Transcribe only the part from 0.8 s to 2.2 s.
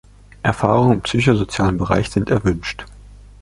im psychosozialen Bereich